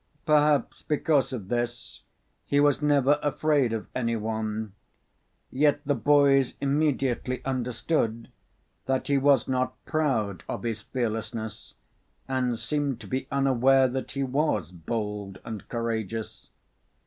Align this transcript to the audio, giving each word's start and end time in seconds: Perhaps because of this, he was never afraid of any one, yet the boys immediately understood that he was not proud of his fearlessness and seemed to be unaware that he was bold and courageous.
Perhaps 0.25 0.81
because 0.81 1.31
of 1.31 1.47
this, 1.49 2.01
he 2.43 2.59
was 2.59 2.81
never 2.81 3.19
afraid 3.21 3.71
of 3.71 3.85
any 3.93 4.15
one, 4.15 4.73
yet 5.51 5.79
the 5.85 5.93
boys 5.93 6.55
immediately 6.59 7.45
understood 7.45 8.31
that 8.87 9.09
he 9.09 9.19
was 9.19 9.47
not 9.47 9.75
proud 9.85 10.41
of 10.49 10.63
his 10.63 10.81
fearlessness 10.81 11.75
and 12.27 12.57
seemed 12.57 12.99
to 12.99 13.05
be 13.05 13.27
unaware 13.31 13.87
that 13.87 14.13
he 14.13 14.23
was 14.23 14.71
bold 14.71 15.39
and 15.45 15.69
courageous. 15.69 16.49